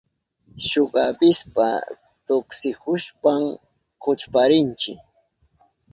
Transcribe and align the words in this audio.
Shuk 0.67 0.91
avispa 1.07 1.67
tuksihushpan 2.25 3.41
kuchparinchi. 4.01 4.91